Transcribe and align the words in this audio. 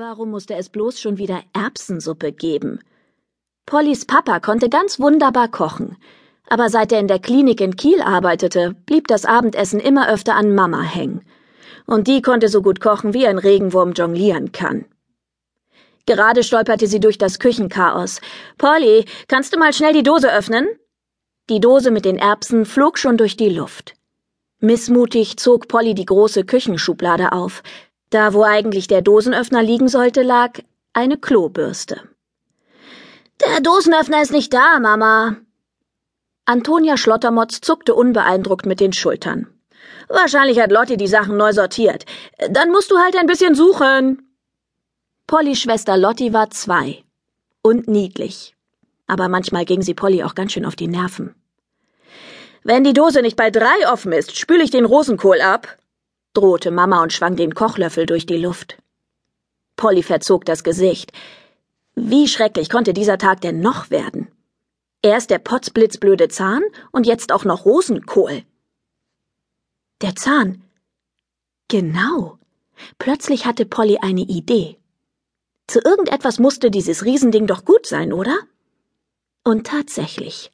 Warum 0.00 0.30
musste 0.30 0.54
es 0.54 0.68
bloß 0.68 1.00
schon 1.00 1.18
wieder 1.18 1.42
Erbsensuppe 1.52 2.30
geben? 2.30 2.78
Pollys 3.66 4.04
Papa 4.04 4.38
konnte 4.38 4.68
ganz 4.68 5.00
wunderbar 5.00 5.48
kochen, 5.48 5.96
aber 6.48 6.70
seit 6.70 6.92
er 6.92 7.00
in 7.00 7.08
der 7.08 7.18
Klinik 7.18 7.60
in 7.60 7.74
Kiel 7.74 8.00
arbeitete, 8.00 8.76
blieb 8.86 9.08
das 9.08 9.24
Abendessen 9.24 9.80
immer 9.80 10.08
öfter 10.08 10.36
an 10.36 10.54
Mama 10.54 10.82
hängen. 10.82 11.22
Und 11.84 12.06
die 12.06 12.22
konnte 12.22 12.46
so 12.46 12.62
gut 12.62 12.80
kochen, 12.80 13.12
wie 13.12 13.26
ein 13.26 13.38
Regenwurm 13.38 13.90
jonglieren 13.90 14.52
kann. 14.52 14.84
Gerade 16.06 16.44
stolperte 16.44 16.86
sie 16.86 17.00
durch 17.00 17.18
das 17.18 17.40
Küchenchaos. 17.40 18.20
Polly, 18.56 19.04
kannst 19.26 19.52
du 19.52 19.58
mal 19.58 19.72
schnell 19.72 19.94
die 19.94 20.04
Dose 20.04 20.32
öffnen? 20.32 20.68
Die 21.50 21.58
Dose 21.58 21.90
mit 21.90 22.04
den 22.04 22.18
Erbsen 22.18 22.66
flog 22.66 22.98
schon 22.98 23.16
durch 23.16 23.36
die 23.36 23.48
Luft. 23.48 23.94
Missmutig 24.60 25.38
zog 25.38 25.66
Polly 25.66 25.94
die 25.94 26.04
große 26.04 26.44
Küchenschublade 26.44 27.32
auf. 27.32 27.64
Da, 28.10 28.32
wo 28.32 28.42
eigentlich 28.42 28.86
der 28.86 29.02
Dosenöffner 29.02 29.62
liegen 29.62 29.88
sollte, 29.88 30.22
lag 30.22 30.60
eine 30.92 31.18
Klobürste. 31.18 32.00
Der 33.40 33.60
Dosenöffner 33.60 34.22
ist 34.22 34.32
nicht 34.32 34.52
da, 34.52 34.80
Mama. 34.80 35.36
Antonia 36.44 36.96
Schlottermotz 36.96 37.60
zuckte 37.60 37.94
unbeeindruckt 37.94 38.66
mit 38.66 38.80
den 38.80 38.92
Schultern. 38.92 39.46
Wahrscheinlich 40.08 40.58
hat 40.58 40.72
Lotti 40.72 40.96
die 40.96 41.06
Sachen 41.06 41.36
neu 41.36 41.52
sortiert. 41.52 42.06
Dann 42.50 42.70
musst 42.70 42.90
du 42.90 42.98
halt 42.98 43.16
ein 43.16 43.26
bisschen 43.26 43.54
suchen. 43.54 44.28
Pollys 45.26 45.60
Schwester 45.60 45.98
Lotti 45.98 46.32
war 46.32 46.50
zwei. 46.50 47.04
Und 47.60 47.86
niedlich. 47.86 48.56
Aber 49.06 49.28
manchmal 49.28 49.66
ging 49.66 49.82
sie 49.82 49.94
Polly 49.94 50.24
auch 50.24 50.34
ganz 50.34 50.52
schön 50.52 50.64
auf 50.64 50.76
die 50.76 50.88
Nerven. 50.88 51.34
Wenn 52.64 52.84
die 52.84 52.92
Dose 52.92 53.22
nicht 53.22 53.36
bei 53.36 53.50
drei 53.50 53.90
offen 53.90 54.12
ist, 54.12 54.38
spüle 54.38 54.62
ich 54.62 54.70
den 54.70 54.84
Rosenkohl 54.84 55.40
ab 55.40 55.77
drohte 56.38 56.70
Mama 56.70 57.02
und 57.02 57.12
schwang 57.12 57.34
den 57.34 57.52
Kochlöffel 57.54 58.06
durch 58.06 58.24
die 58.24 58.36
Luft. 58.36 58.78
Polly 59.74 60.04
verzog 60.04 60.44
das 60.44 60.62
Gesicht. 60.62 61.12
Wie 61.96 62.28
schrecklich 62.28 62.70
konnte 62.70 62.92
dieser 62.92 63.18
Tag 63.18 63.40
denn 63.40 63.58
noch 63.60 63.90
werden? 63.90 64.28
Erst 65.02 65.30
der 65.30 65.40
potzblitzblöde 65.40 66.28
Zahn 66.28 66.62
und 66.92 67.06
jetzt 67.06 67.32
auch 67.32 67.44
noch 67.44 67.64
Rosenkohl. 67.64 68.42
Der 70.00 70.14
Zahn. 70.14 70.62
Genau. 71.66 72.38
Plötzlich 72.98 73.44
hatte 73.44 73.66
Polly 73.66 73.98
eine 74.00 74.20
Idee. 74.20 74.76
Zu 75.66 75.80
irgendetwas 75.80 76.38
musste 76.38 76.70
dieses 76.70 77.04
Riesending 77.04 77.48
doch 77.48 77.64
gut 77.64 77.84
sein, 77.84 78.12
oder? 78.12 78.38
Und 79.42 79.66
tatsächlich. 79.66 80.52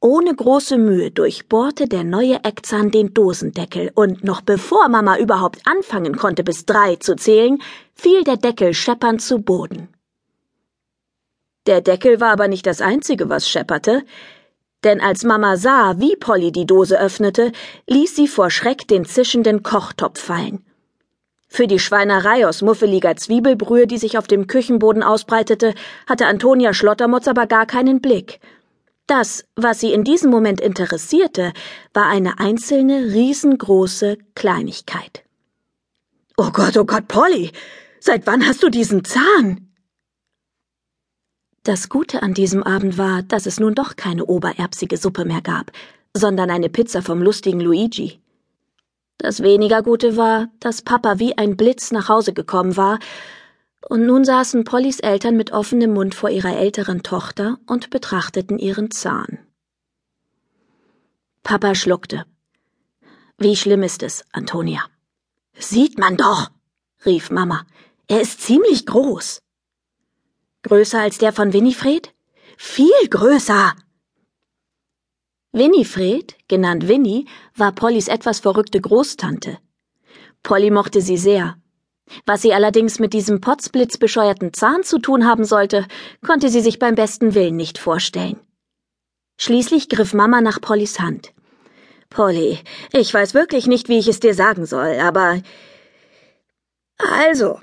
Ohne 0.00 0.32
große 0.32 0.78
Mühe 0.78 1.10
durchbohrte 1.10 1.88
der 1.88 2.04
neue 2.04 2.44
Eckzahn 2.44 2.92
den 2.92 3.14
Dosendeckel, 3.14 3.90
und 3.96 4.22
noch 4.22 4.42
bevor 4.42 4.88
Mama 4.88 5.18
überhaupt 5.18 5.58
anfangen 5.64 6.16
konnte, 6.16 6.44
bis 6.44 6.64
drei 6.64 6.96
zu 6.96 7.16
zählen, 7.16 7.58
fiel 7.94 8.22
der 8.22 8.36
Deckel 8.36 8.74
scheppernd 8.74 9.20
zu 9.20 9.40
Boden. 9.40 9.88
Der 11.66 11.80
Deckel 11.80 12.20
war 12.20 12.30
aber 12.30 12.46
nicht 12.46 12.64
das 12.66 12.80
Einzige, 12.80 13.28
was 13.28 13.48
schepperte, 13.48 14.04
denn 14.84 15.00
als 15.00 15.24
Mama 15.24 15.56
sah, 15.56 15.98
wie 15.98 16.14
Polly 16.14 16.52
die 16.52 16.66
Dose 16.66 17.00
öffnete, 17.00 17.50
ließ 17.88 18.14
sie 18.14 18.28
vor 18.28 18.50
Schreck 18.50 18.86
den 18.86 19.04
zischenden 19.04 19.64
Kochtopf 19.64 20.20
fallen. 20.20 20.64
Für 21.48 21.66
die 21.66 21.80
Schweinerei 21.80 22.46
aus 22.46 22.62
muffeliger 22.62 23.16
Zwiebelbrühe, 23.16 23.88
die 23.88 23.98
sich 23.98 24.16
auf 24.16 24.28
dem 24.28 24.46
Küchenboden 24.46 25.02
ausbreitete, 25.02 25.74
hatte 26.06 26.26
Antonia 26.26 26.72
Schlottermotz 26.72 27.26
aber 27.26 27.48
gar 27.48 27.66
keinen 27.66 28.00
Blick– 28.00 28.38
das, 29.10 29.44
was 29.56 29.80
sie 29.80 29.92
in 29.92 30.04
diesem 30.04 30.30
Moment 30.30 30.60
interessierte, 30.60 31.52
war 31.92 32.06
eine 32.06 32.38
einzelne 32.38 33.12
riesengroße 33.12 34.18
Kleinigkeit. 34.34 35.24
Oh 36.36 36.50
Gott, 36.52 36.76
oh 36.76 36.84
Gott, 36.84 37.08
Polly, 37.08 37.50
seit 37.98 38.26
wann 38.26 38.46
hast 38.46 38.62
du 38.62 38.68
diesen 38.68 39.04
Zahn? 39.04 39.68
Das 41.64 41.88
Gute 41.88 42.22
an 42.22 42.32
diesem 42.32 42.62
Abend 42.62 42.96
war, 42.96 43.22
dass 43.22 43.46
es 43.46 43.58
nun 43.58 43.74
doch 43.74 43.96
keine 43.96 44.24
obererbsige 44.24 44.96
Suppe 44.96 45.24
mehr 45.24 45.42
gab, 45.42 45.72
sondern 46.14 46.50
eine 46.50 46.68
Pizza 46.68 47.02
vom 47.02 47.20
lustigen 47.20 47.60
Luigi. 47.60 48.20
Das 49.18 49.42
weniger 49.42 49.82
Gute 49.82 50.16
war, 50.16 50.48
dass 50.60 50.82
Papa 50.82 51.18
wie 51.18 51.36
ein 51.36 51.56
Blitz 51.56 51.90
nach 51.90 52.08
Hause 52.08 52.32
gekommen 52.32 52.76
war 52.76 53.00
und 53.86 54.06
nun 54.06 54.24
saßen 54.24 54.64
Pollys 54.64 55.00
Eltern 55.00 55.36
mit 55.36 55.52
offenem 55.52 55.92
Mund 55.94 56.14
vor 56.14 56.30
ihrer 56.30 56.56
älteren 56.56 57.02
Tochter 57.02 57.58
und 57.66 57.90
betrachteten 57.90 58.58
ihren 58.58 58.90
Zahn. 58.90 59.38
Papa 61.42 61.74
schluckte. 61.74 62.26
Wie 63.38 63.56
schlimm 63.56 63.82
ist 63.82 64.02
es, 64.02 64.24
Antonia? 64.32 64.84
Sieht 65.56 65.98
man 65.98 66.16
doch, 66.16 66.50
rief 67.06 67.30
Mama. 67.30 67.66
Er 68.08 68.20
ist 68.20 68.40
ziemlich 68.40 68.84
groß. 68.86 69.40
Größer 70.62 71.00
als 71.00 71.18
der 71.18 71.32
von 71.32 71.52
Winifred? 71.52 72.12
Viel 72.56 73.08
größer. 73.08 73.74
Winifred, 75.52 76.36
genannt 76.48 76.88
Winnie, 76.88 77.26
war 77.54 77.72
Pollys 77.72 78.08
etwas 78.08 78.40
verrückte 78.40 78.80
Großtante. 78.80 79.58
Polly 80.42 80.70
mochte 80.70 81.00
sie 81.00 81.16
sehr, 81.16 81.56
was 82.26 82.42
sie 82.42 82.52
allerdings 82.52 82.98
mit 82.98 83.12
diesem 83.12 83.40
potzblitzbescheuerten 83.40 84.52
Zahn 84.52 84.82
zu 84.82 84.98
tun 84.98 85.26
haben 85.26 85.44
sollte, 85.44 85.86
konnte 86.26 86.48
sie 86.48 86.60
sich 86.60 86.78
beim 86.78 86.94
besten 86.94 87.34
Willen 87.34 87.56
nicht 87.56 87.78
vorstellen. 87.78 88.38
Schließlich 89.40 89.88
griff 89.88 90.14
Mama 90.14 90.40
nach 90.40 90.60
Pollys 90.60 91.00
Hand. 91.00 91.32
Polly, 92.10 92.58
ich 92.92 93.12
weiß 93.12 93.34
wirklich 93.34 93.66
nicht, 93.66 93.88
wie 93.88 93.98
ich 93.98 94.08
es 94.08 94.20
dir 94.20 94.34
sagen 94.34 94.66
soll, 94.66 94.98
aber. 94.98 95.40
Also, 96.98 97.60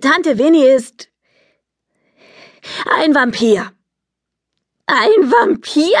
Tante 0.00 0.38
Winnie 0.38 0.66
ist 0.66 1.08
ein 2.98 3.14
Vampir. 3.14 3.72
Ein 4.86 5.30
Vampir? 5.30 5.98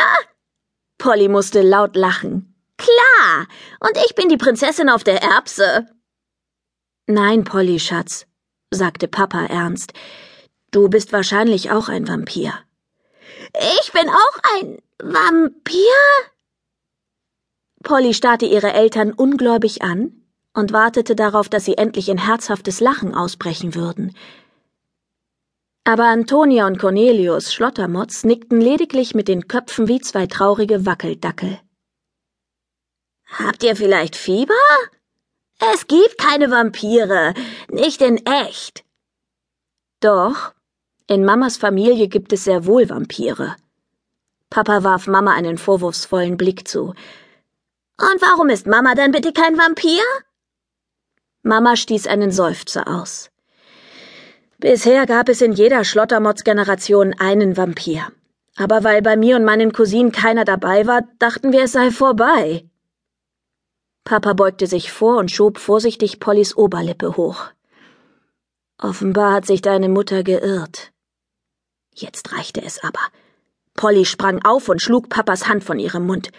Polly 0.98 1.28
musste 1.28 1.62
laut 1.62 1.96
lachen. 1.96 2.54
Klar, 2.76 3.46
und 3.80 3.96
ich 4.06 4.14
bin 4.14 4.28
die 4.28 4.36
Prinzessin 4.36 4.88
auf 4.88 5.02
der 5.02 5.22
Erbse. 5.22 5.88
Nein, 7.10 7.42
Polly, 7.42 7.80
Schatz, 7.80 8.24
sagte 8.70 9.08
Papa 9.08 9.46
ernst. 9.46 9.94
Du 10.70 10.88
bist 10.88 11.12
wahrscheinlich 11.12 11.72
auch 11.72 11.88
ein 11.88 12.06
Vampir. 12.06 12.54
Ich 13.80 13.90
bin 13.92 14.08
auch 14.08 14.38
ein 14.54 14.78
Vampir? 15.02 15.96
Polly 17.82 18.14
starrte 18.14 18.46
ihre 18.46 18.72
Eltern 18.74 19.12
ungläubig 19.12 19.82
an 19.82 20.24
und 20.54 20.72
wartete 20.72 21.16
darauf, 21.16 21.48
dass 21.48 21.64
sie 21.64 21.76
endlich 21.76 22.08
in 22.08 22.18
herzhaftes 22.18 22.78
Lachen 22.78 23.12
ausbrechen 23.12 23.74
würden. 23.74 24.16
Aber 25.82 26.04
Antonia 26.04 26.68
und 26.68 26.78
Cornelius 26.78 27.52
Schlottermotz 27.52 28.22
nickten 28.22 28.60
lediglich 28.60 29.16
mit 29.16 29.26
den 29.26 29.48
Köpfen 29.48 29.88
wie 29.88 30.00
zwei 30.00 30.28
traurige 30.28 30.86
Wackeldackel. 30.86 31.58
Habt 33.26 33.64
ihr 33.64 33.74
vielleicht 33.74 34.14
Fieber? 34.14 34.54
Es 35.72 35.86
gibt 35.86 36.16
keine 36.18 36.50
Vampire, 36.50 37.34
nicht 37.68 38.00
in 38.00 38.24
echt. 38.24 38.82
Doch, 40.00 40.52
in 41.06 41.24
Mamas 41.24 41.58
Familie 41.58 42.08
gibt 42.08 42.32
es 42.32 42.44
sehr 42.44 42.64
wohl 42.64 42.88
Vampire. 42.88 43.56
Papa 44.48 44.82
warf 44.82 45.06
Mama 45.06 45.34
einen 45.34 45.58
vorwurfsvollen 45.58 46.36
Blick 46.36 46.66
zu. 46.66 46.94
Und 47.98 48.22
warum 48.22 48.48
ist 48.48 48.66
Mama 48.66 48.94
dann 48.94 49.12
bitte 49.12 49.32
kein 49.32 49.58
Vampir? 49.58 50.02
Mama 51.42 51.76
stieß 51.76 52.06
einen 52.06 52.30
Seufzer 52.30 52.88
aus. 52.88 53.30
Bisher 54.58 55.06
gab 55.06 55.28
es 55.28 55.40
in 55.40 55.52
jeder 55.52 55.84
Schlottermotz-Generation 55.84 57.14
einen 57.18 57.56
Vampir. 57.56 58.08
Aber 58.56 58.84
weil 58.84 59.02
bei 59.02 59.16
mir 59.16 59.36
und 59.36 59.44
meinen 59.44 59.72
Cousinen 59.72 60.12
keiner 60.12 60.44
dabei 60.44 60.86
war, 60.86 61.02
dachten 61.18 61.52
wir, 61.52 61.64
es 61.64 61.72
sei 61.72 61.90
vorbei. 61.90 62.69
Papa 64.10 64.32
beugte 64.32 64.66
sich 64.66 64.90
vor 64.90 65.18
und 65.18 65.30
schob 65.30 65.56
vorsichtig 65.56 66.18
Pollys 66.18 66.56
Oberlippe 66.56 67.16
hoch. 67.16 67.44
Offenbar 68.76 69.34
hat 69.34 69.46
sich 69.46 69.62
deine 69.62 69.88
Mutter 69.88 70.24
geirrt. 70.24 70.90
Jetzt 71.94 72.32
reichte 72.32 72.60
es 72.60 72.82
aber. 72.82 72.98
Polly 73.74 74.04
sprang 74.04 74.44
auf 74.44 74.68
und 74.68 74.82
schlug 74.82 75.10
Papas 75.10 75.46
Hand 75.46 75.62
von 75.62 75.78
ihrem 75.78 76.08
Mund. 76.08 76.32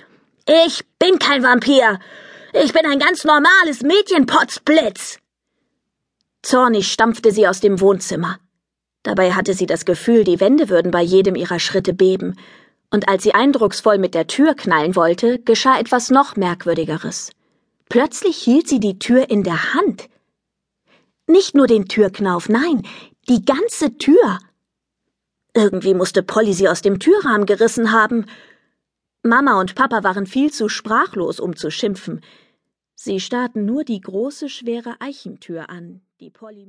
Ich 0.46 0.84
bin 1.00 1.18
kein 1.18 1.44
Vampir. 1.44 1.98
Ich 2.52 2.74
bin 2.74 2.86
ein 2.86 3.00
ganz 3.00 3.24
normales 3.24 3.84
Mädchen, 3.84 4.26
Potzblitz. 4.26 5.20
Zornig 6.42 6.92
stampfte 6.92 7.32
sie 7.32 7.48
aus 7.48 7.62
dem 7.62 7.80
Wohnzimmer. 7.80 8.38
Dabei 9.04 9.32
hatte 9.32 9.54
sie 9.54 9.66
das 9.66 9.86
Gefühl, 9.86 10.26
die 10.26 10.42
Wände 10.42 10.68
würden 10.68 10.92
bei 10.92 11.04
jedem 11.04 11.36
ihrer 11.36 11.60
Schritte 11.60 11.94
beben, 11.94 12.36
und 12.90 13.08
als 13.08 13.24
sie 13.24 13.34
eindrucksvoll 13.34 13.98
mit 13.98 14.14
der 14.14 14.28
Tür 14.28 14.56
knallen 14.56 14.98
wollte, 14.98 15.40
geschah 15.40 15.80
etwas 15.80 16.10
noch 16.10 16.36
Merkwürdigeres. 16.36 17.32
Plötzlich 17.92 18.38
hielt 18.38 18.70
sie 18.70 18.80
die 18.80 19.00
Tür 19.00 19.30
in 19.30 19.44
der 19.44 19.74
Hand. 19.74 20.08
Nicht 21.28 21.56
nur 21.56 21.68
den 21.68 21.90
Türknauf, 21.90 22.48
nein, 22.48 22.88
die 23.28 23.44
ganze 23.44 23.98
Tür. 23.98 24.40
Irgendwie 25.54 25.94
musste 25.94 26.24
Polly 26.24 26.54
sie 26.54 26.70
aus 26.70 26.82
dem 26.82 27.00
Türrahmen 27.00 27.46
gerissen 27.46 27.92
haben. 27.92 28.28
Mama 29.24 29.60
und 29.60 29.76
Papa 29.76 30.06
waren 30.06 30.26
viel 30.26 30.54
zu 30.54 30.70
sprachlos, 30.70 31.42
um 31.42 31.58
zu 31.58 31.70
schimpfen. 31.70 32.22
Sie 32.96 33.20
starrten 33.20 33.66
nur 33.66 33.84
die 33.84 34.00
große, 34.00 34.48
schwere 34.48 34.96
Eichentür 35.02 35.70
an, 35.70 36.00
die 36.22 36.30
Polly 36.30 36.60